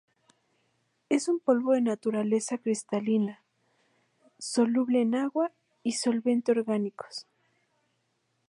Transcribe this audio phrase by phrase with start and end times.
[1.09, 3.43] Es un polvo de naturaleza cristalina,
[4.39, 5.51] soluble en agua
[5.83, 7.27] y solventes orgánicos.